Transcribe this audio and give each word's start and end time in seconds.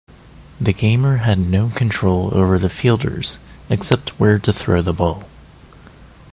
The 0.59 0.73
gamer 0.73 1.17
had 1.17 1.37
no 1.37 1.69
control 1.69 2.31
over 2.35 2.57
the 2.57 2.71
fielders, 2.71 3.37
except 3.69 4.19
where 4.19 4.39
to 4.39 4.51
throw 4.51 4.81
the 4.81 4.93
ball. 4.93 5.25